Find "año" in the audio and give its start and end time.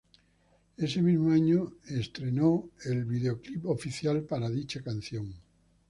1.31-1.73